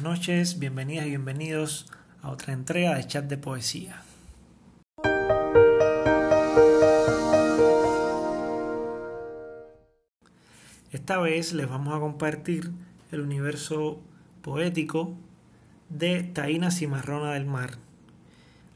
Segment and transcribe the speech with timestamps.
[0.00, 1.86] noches, bienvenidas y bienvenidos
[2.22, 4.02] a otra entrega de Chat de Poesía.
[10.92, 12.70] Esta vez les vamos a compartir
[13.10, 14.00] el universo
[14.40, 15.14] poético
[15.88, 17.78] de Taína Cimarrona del Mar,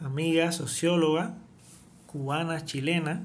[0.00, 1.34] amiga socióloga
[2.06, 3.22] cubana chilena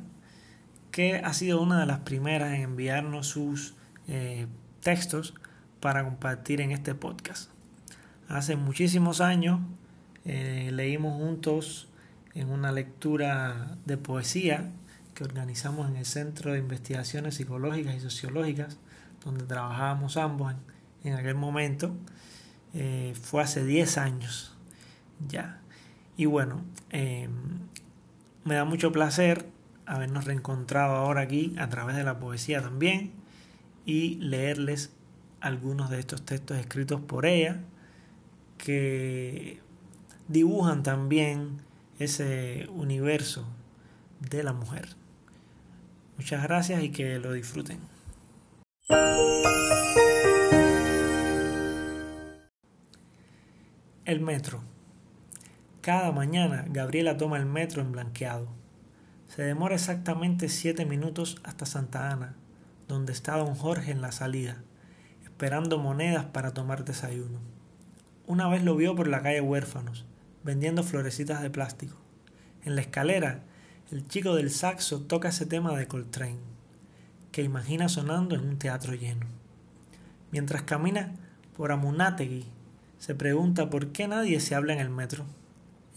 [0.92, 3.76] que ha sido una de las primeras en enviarnos sus
[4.08, 4.48] eh,
[4.82, 5.34] textos
[5.80, 7.50] para compartir en este podcast.
[8.28, 9.60] Hace muchísimos años
[10.26, 11.88] eh, leímos juntos
[12.34, 14.72] en una lectura de poesía
[15.14, 18.78] que organizamos en el Centro de Investigaciones Psicológicas y Sociológicas,
[19.24, 20.54] donde trabajábamos ambos
[21.04, 21.96] en, aquel momento.
[22.74, 24.56] Eh, fue hace 10 años
[25.28, 25.62] ya.
[26.18, 27.32] Y bueno, em,
[28.44, 29.48] me da mucho placer
[29.86, 33.14] habernos reencontrado ahora aquí a través de la poesía también
[33.86, 34.92] y leerles
[35.40, 37.62] algunos de estos textos escritos por ella
[38.58, 39.60] que
[40.28, 41.62] dibujan también
[42.00, 43.48] ese universo
[44.20, 44.90] de la mujer.
[46.18, 47.80] Muchas gracias y que lo disfruten.
[54.06, 54.64] El metro.
[55.82, 58.48] Cada mañana Gabriela toma el metro en blanqueado.
[59.28, 62.36] Se demora exactamente siete minutos hasta Santa Ana,
[62.88, 64.64] donde está don Jorge en la salida,
[65.38, 67.38] esperando monedas para tomar desayuno.
[68.26, 70.04] Una vez lo vio por la calle Huérfanos,
[70.44, 71.96] vendiendo florecitas de plástico.
[72.66, 73.44] En la escalera,
[73.92, 76.40] el chico del saxo toca ese tema de Coltrane,
[77.32, 79.28] que imagina sonando en un teatro lleno.
[80.32, 81.14] Mientras camina
[81.56, 82.46] por Amunátegui,
[82.98, 85.24] se pregunta por qué nadie se habla en el metro.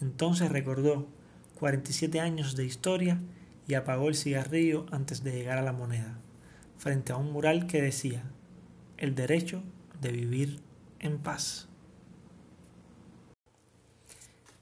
[0.01, 1.07] Entonces recordó
[1.55, 3.19] 47 años de historia
[3.67, 6.19] y apagó el cigarrillo antes de llegar a la moneda,
[6.77, 8.23] frente a un mural que decía,
[9.01, 9.63] el derecho
[9.99, 10.59] de vivir
[10.99, 11.67] en paz.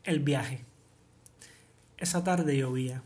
[0.06, 0.64] El viaje.
[1.98, 3.02] Esa tarde llovía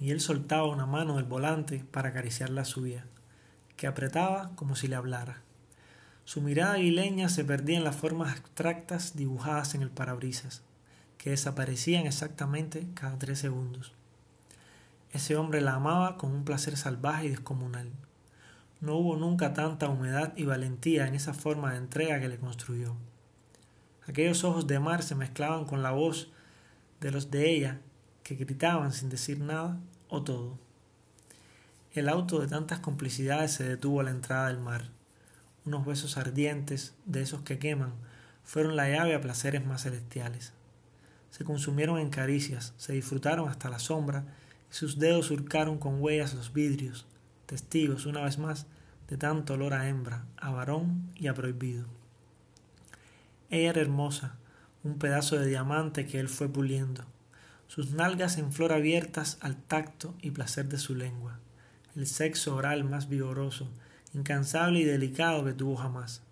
[0.00, 3.04] y él soltaba una mano del volante para acariciar la suya,
[3.76, 5.42] que apretaba como si le hablara.
[6.24, 10.62] Su mirada aguileña se perdía en las formas abstractas dibujadas en el parabrisas
[11.18, 13.92] que desaparecían exactamente cada tres segundos.
[15.12, 17.92] Ese hombre la amaba con un placer salvaje y descomunal.
[18.84, 22.94] No hubo nunca tanta humedad y valentía en esa forma de entrega que le construyó.
[24.06, 26.30] Aquellos ojos de mar se mezclaban con la voz
[27.00, 27.80] de los de ella,
[28.22, 29.78] que gritaban sin decir nada
[30.08, 30.58] o todo.
[31.92, 34.90] El auto de tantas complicidades se detuvo a la entrada del mar.
[35.64, 37.94] Unos besos ardientes, de esos que queman,
[38.42, 40.52] fueron la llave a placeres más celestiales
[41.36, 44.24] se consumieron en caricias, se disfrutaron hasta la sombra,
[44.70, 47.06] y sus dedos surcaron con huellas los vidrios,
[47.46, 48.68] testigos, una vez más,
[49.08, 51.86] de tanto olor a hembra, a varón y a prohibido.
[53.50, 54.36] Ella era hermosa,
[54.82, 57.04] un pedazo de diamante que él fue puliendo,
[57.68, 61.38] sus nalgas en flor abiertas al tacto y placer de su lengua,
[61.96, 63.68] el sexo oral más vigoroso,
[64.12, 66.22] incansable y delicado que tuvo jamás.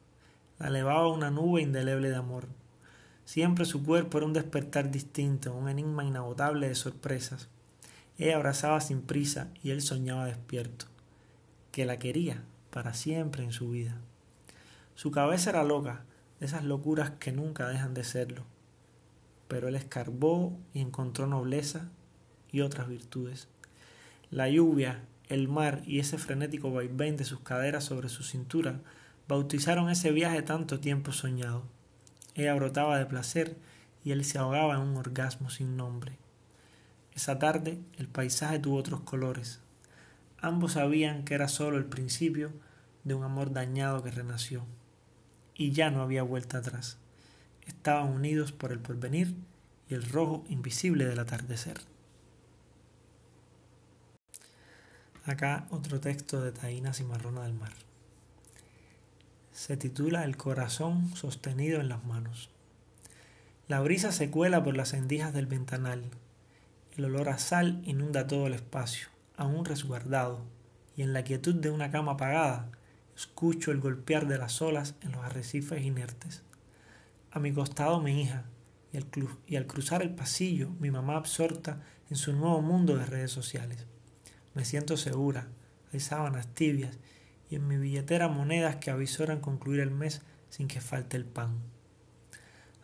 [0.58, 2.46] La elevaba una nube indeleble de amor.
[3.24, 7.48] Siempre su cuerpo era un despertar distinto, un enigma inagotable de sorpresas.
[8.18, 10.86] Ella abrazaba sin prisa y él soñaba despierto,
[11.70, 13.98] que la quería para siempre en su vida.
[14.94, 16.04] Su cabeza era loca,
[16.40, 18.44] de esas locuras que nunca dejan de serlo.
[19.46, 21.90] Pero él escarbó y encontró nobleza
[22.50, 23.46] y otras virtudes.
[24.30, 28.80] La lluvia, el mar y ese frenético vaivén de sus caderas sobre su cintura
[29.28, 31.64] bautizaron ese viaje tanto tiempo soñado.
[32.34, 33.56] Ella brotaba de placer
[34.02, 36.16] y él se ahogaba en un orgasmo sin nombre.
[37.14, 39.60] Esa tarde el paisaje tuvo otros colores.
[40.42, 42.52] Ambos sabían que era solo el principio
[43.04, 44.66] de un amor dañado que renació.
[45.54, 46.98] Y ya no había vuelta atrás.
[47.66, 49.34] Estaban unidos por el porvenir
[49.88, 51.80] y el rojo invisible del atardecer.
[55.24, 57.72] Acá otro texto de Taína Cimarrona del Mar
[59.52, 62.48] se titula El corazón sostenido en las manos.
[63.68, 66.02] La brisa se cuela por las endijas del ventanal.
[66.96, 70.44] El olor a sal inunda todo el espacio, aún resguardado,
[70.96, 72.70] y en la quietud de una cama apagada
[73.16, 76.42] escucho el golpear de las olas en los arrecifes inertes.
[77.30, 78.44] A mi costado mi hija,
[78.92, 79.06] y al,
[79.46, 81.80] y al cruzar el pasillo mi mamá absorta
[82.10, 83.86] en su nuevo mundo de redes sociales.
[84.54, 85.48] Me siento segura,
[85.92, 86.98] hay sábanas tibias
[87.48, 91.58] y en mi billetera monedas que avisoran concluir el mes sin que falte el pan.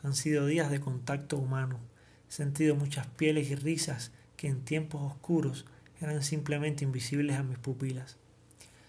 [0.02, 1.80] Han sido días de contacto humano,
[2.28, 5.66] he sentido muchas pieles y risas que en tiempos oscuros
[6.00, 8.16] eran simplemente invisibles a mis pupilas.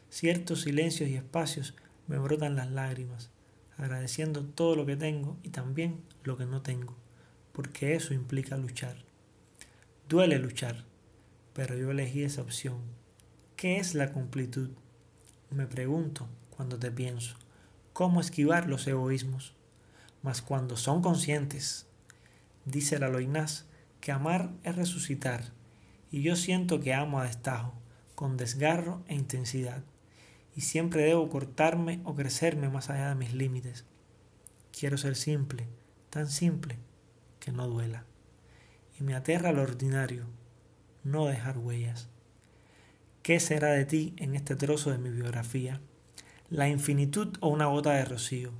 [0.10, 1.76] Ciertos silencios y espacios
[2.08, 3.30] me brotan las lágrimas.
[3.78, 6.98] agradeciendo todo lo que tengo y también lo que no tengo,
[7.54, 8.98] porque eso implica luchar.
[10.10, 10.84] Duele luchar,
[11.54, 12.82] pero yo elegí esa opción.
[13.56, 14.72] ¿Qué es la completud?
[15.50, 17.38] Me pregunto cuando te pienso,
[17.94, 19.54] ¿cómo esquivar los egoísmos?
[20.24, 21.86] Mas cuando son conscientes,
[22.66, 23.66] dice la Loinás,
[24.02, 25.52] que amar es resucitar,
[26.12, 27.74] y yo siento que amo a destajo,
[28.16, 29.84] con desgarro e intensidad,
[30.56, 33.86] y siempre debo cortarme o crecerme más allá de mis límites.
[34.78, 35.68] Quiero ser simple,
[36.10, 36.78] tan simple
[37.40, 38.06] que no duela
[39.00, 40.26] y me aterra lo ordinario,
[41.04, 42.10] no dejar huellas.
[43.22, 45.80] ¿Qué será de ti en este trozo de mi biografía?
[46.50, 48.52] La infinitud o una gota de rocío.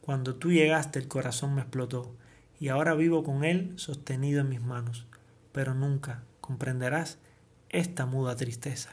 [0.00, 2.14] Cuando tú llegaste el corazón me explotó
[2.60, 5.06] y ahora vivo con él sostenido en mis manos,
[5.52, 7.16] pero nunca comprenderás
[7.70, 8.90] esta muda tristeza.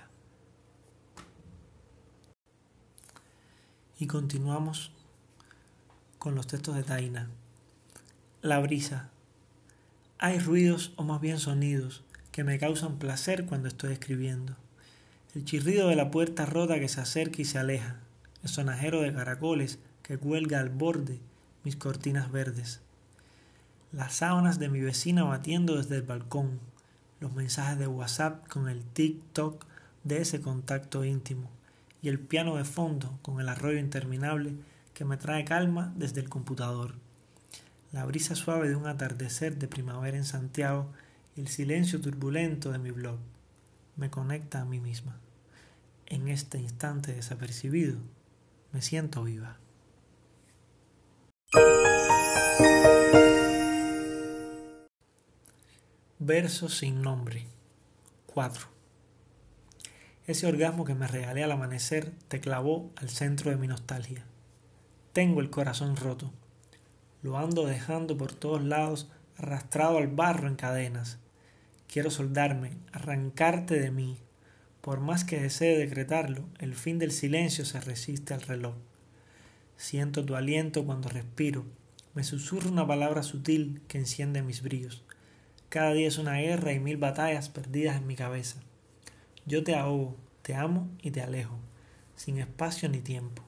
[3.98, 4.94] Y continuamos
[6.18, 7.28] con los textos de Taina.
[8.42, 9.10] La brisa,
[10.18, 14.56] hay ruidos o más bien sonidos que me causan placer cuando estoy escribiendo.
[15.36, 17.98] El chirrido de la puerta rota que se acerca y se aleja,
[18.44, 21.20] el sonajero de caracoles que cuelga al borde
[21.66, 22.80] mis cortinas verdes,
[23.92, 26.60] las sábanas de mi vecina batiendo desde el balcón,
[27.20, 29.66] los mensajes de WhatsApp con el tic-toc
[30.04, 31.50] de ese contacto íntimo
[32.02, 34.56] y el piano de fondo con el arroyo interminable
[34.94, 36.96] que me trae calma desde el computador
[37.92, 40.92] la brisa suave de un atardecer de primavera en Santiago
[41.36, 43.18] y el silencio turbulento de mi blog
[43.96, 45.20] me conecta a mí misma.
[46.06, 48.00] En este instante desapercibido,
[48.72, 49.58] me siento viva.
[56.30, 57.48] Verso sin nombre.
[58.28, 58.68] 4.
[60.28, 64.24] Ese orgasmo que me regalé al amanecer te clavó al centro de mi nostalgia.
[65.12, 66.32] Tengo el corazón roto
[67.24, 71.18] lo ando dejando por todos lados, arrastrado al barro en cadenas.
[71.92, 74.20] Quiero soldarme, arrancarte de mí.
[74.82, 78.76] Por más que desee decretarlo, el fin del silencio se resiste al reloj.
[79.78, 81.66] Siento tu aliento cuando respiro.
[82.14, 85.04] Me susurra una palabra sutil que enciende mis brillos.
[85.70, 88.60] Cada día es una guerra y mil batallas perdidas en mi cabeza.
[89.46, 91.60] Yo te ahogo, te amo y te alejo,
[92.16, 93.44] sin espacio ni tiempo.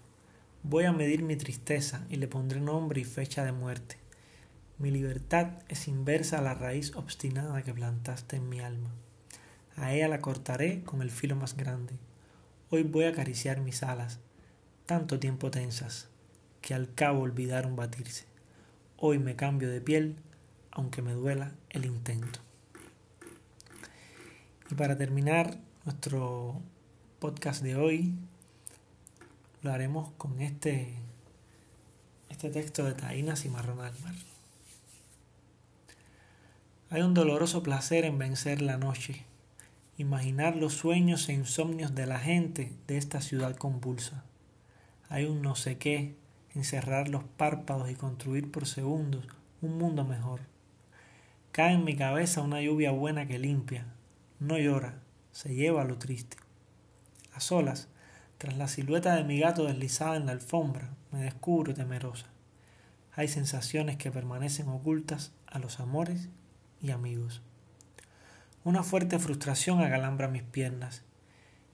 [0.61, 3.95] Voy a medir mi tristeza y le pondré nombre y fecha de muerte.
[4.77, 8.91] Mi libertad es inversa a la raíz obstinada que plantaste en mi alma.
[9.75, 11.95] A ella la cortaré con el filo más grande.
[12.69, 14.19] Hoy voy a acariciar mis alas,
[14.85, 16.07] tanto tiempo tensas,
[16.61, 18.25] que al cabo olvidaron batirse.
[18.97, 20.17] Hoy me cambio de piel,
[20.71, 22.39] aunque me duela el intento.
[24.69, 26.61] Y para terminar nuestro
[27.19, 28.15] podcast de hoy,
[29.61, 30.95] lo haremos con este,
[32.29, 34.15] este texto de Taína Cimarrón al mar.
[36.89, 39.25] Hay un doloroso placer en vencer la noche,
[39.97, 44.23] imaginar los sueños e insomnios de la gente de esta ciudad convulsa.
[45.09, 46.15] Hay un no sé qué
[46.53, 49.25] en cerrar los párpados y construir por segundos
[49.61, 50.50] un mundo mejor.
[51.51, 53.85] Cae en mi cabeza una lluvia buena que limpia,
[54.39, 54.99] no llora,
[55.33, 56.37] se lleva lo triste.
[57.33, 57.89] A solas,
[58.37, 62.27] tras la silueta de mi gato deslizada en la alfombra, me descubro temerosa.
[63.13, 66.29] Hay sensaciones que permanecen ocultas a los amores
[66.81, 67.41] y amigos.
[68.63, 71.03] Una fuerte frustración agalambra mis piernas.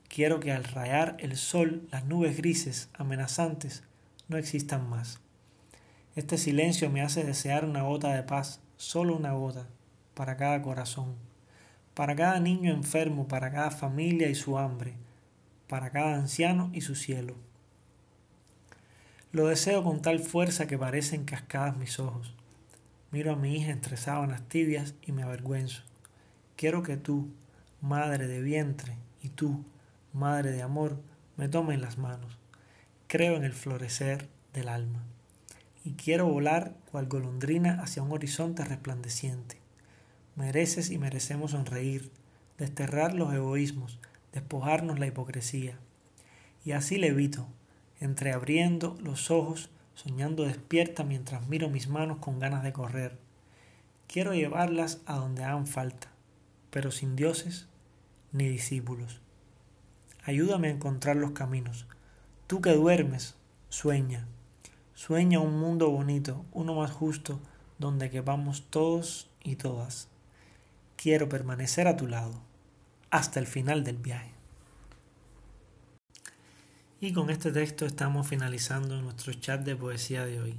[0.08, 3.84] Quiero que al rayar el sol las nubes grises, amenazantes,
[4.28, 5.20] no existan más.
[6.16, 9.68] Este silencio me hace desear una gota de paz, solo una gota,
[10.14, 11.16] para cada corazón,
[11.94, 14.94] para cada niño enfermo, para cada familia y su hambre,
[15.68, 17.36] para cada anciano y su cielo.
[19.32, 22.34] Lo deseo con tal fuerza que parecen cascadas mis ojos.
[23.12, 25.84] Miro a mi hija entre sábanas tibias y me avergüenzo.
[26.56, 27.30] Quiero que tú,
[27.82, 29.66] madre de vientre, y tú,
[30.14, 31.00] madre de amor,
[31.36, 32.38] me tomen las manos.
[33.08, 35.04] Creo en el florecer del alma.
[35.88, 39.62] Y quiero volar cual golondrina hacia un horizonte resplandeciente.
[40.36, 42.12] Mereces y merecemos sonreír,
[42.58, 43.98] desterrar los egoísmos,
[44.34, 45.80] despojarnos la hipocresía.
[46.66, 47.48] Y así levito,
[48.02, 53.18] entreabriendo los ojos, soñando despierta mientras miro mis manos con ganas de correr.
[54.08, 56.10] Quiero llevarlas a donde hagan falta,
[56.70, 57.70] pero sin dioses
[58.34, 59.22] ni discípulos.
[60.26, 61.88] Ayúdame a encontrar los caminos.
[62.46, 63.36] Tú que duermes,
[63.70, 64.28] sueña.
[64.98, 67.40] Sueña un mundo bonito, uno más justo,
[67.78, 70.08] donde quepamos todos y todas.
[70.96, 72.42] Quiero permanecer a tu lado
[73.12, 74.32] hasta el final del viaje.
[77.00, 80.56] Y con este texto estamos finalizando nuestro chat de poesía de hoy.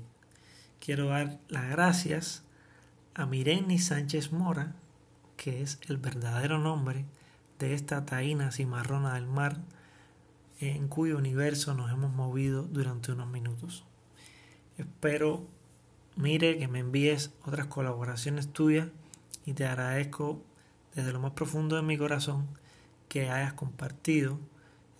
[0.79, 2.45] Quiero dar las gracias
[3.15, 4.77] a Mireni Sánchez Mora,
[5.37, 7.07] que es el verdadero nombre
[7.59, 9.57] de esta taína cimarrona del mar
[10.61, 13.85] en cuyo universo nos hemos movido durante unos minutos.
[14.79, 15.45] Espero,
[16.17, 18.89] mire, que me envíes otras colaboraciones tuyas
[19.45, 20.43] y te agradezco
[20.95, 22.47] desde lo más profundo de mi corazón
[23.09, 24.39] que hayas compartido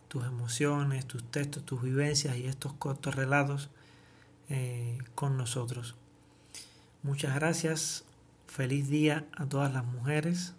[0.09, 3.71] tus emociones, tus textos, tus vivencias y estos cortos relatos
[4.49, 5.95] eh, con nosotros.
[7.03, 8.05] Muchas gracias,
[8.47, 10.55] feliz día a todas las mujeres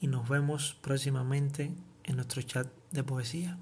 [0.00, 1.74] y nos vemos próximamente
[2.04, 3.58] en nuestro chat de poesía.